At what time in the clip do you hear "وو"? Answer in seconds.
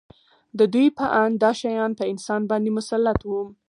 3.29-3.43